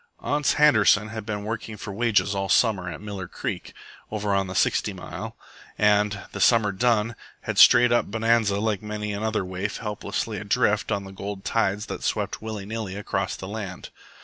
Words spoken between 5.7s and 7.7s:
and, the summer done, had